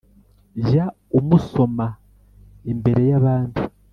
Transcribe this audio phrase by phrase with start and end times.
[0.63, 0.85] jya
[1.19, 1.87] umusoma
[2.71, 3.61] imbere y’abandi